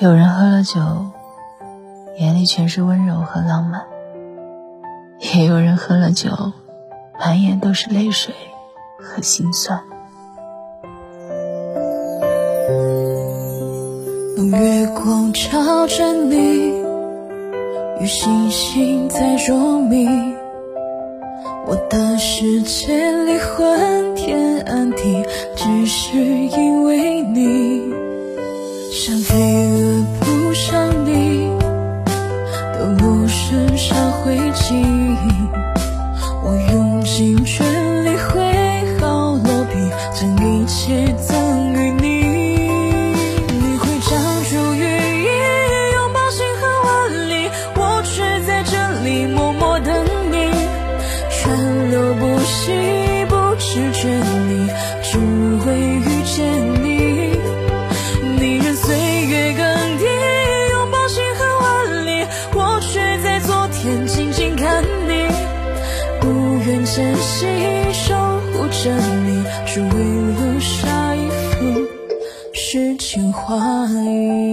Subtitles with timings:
[0.00, 0.78] 有人喝了酒，
[2.18, 3.80] 眼里全是温柔和浪漫；
[5.18, 6.30] 也有人喝了酒，
[7.18, 8.32] 满眼都是泪水
[8.96, 9.82] 和心酸。
[14.36, 16.74] 用月光照着你，
[18.00, 20.06] 与星星在捉迷。
[21.66, 25.26] 我的世界里昏天暗地，
[25.56, 27.98] 只是因为你。
[28.90, 29.87] 像飞蛾，
[32.88, 35.16] 抖落身上灰烬。
[36.42, 38.40] 我用尽全力挥
[38.98, 39.74] 毫落笔，
[40.14, 42.06] 将一切赠予你。
[43.46, 45.28] 你会长出羽翼，
[45.94, 49.94] 拥抱星河万里，我却在这里默默等
[50.32, 50.50] 你。
[51.30, 52.72] 川流不息，
[53.28, 54.08] 不知倦
[54.48, 54.70] 意，
[55.02, 55.18] 只
[55.66, 56.17] 为与
[66.68, 67.46] 愿珍惜，
[67.94, 68.14] 守
[68.52, 68.92] 护着
[69.24, 71.56] 你，只为留下一幅
[72.52, 74.52] 诗情画意。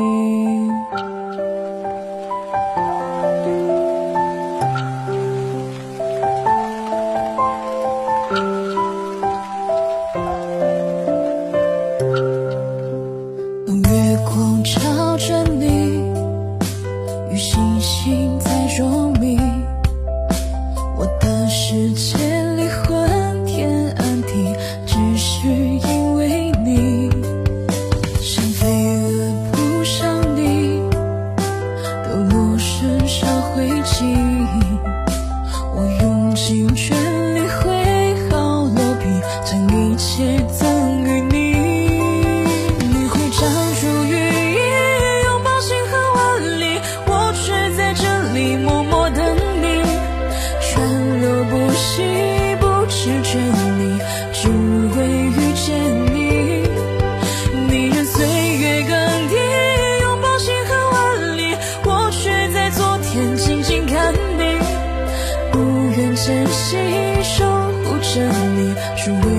[13.67, 15.99] 用月光照着你，
[17.30, 18.55] 与星星在
[66.25, 67.45] 真心守
[67.83, 69.35] 护着你。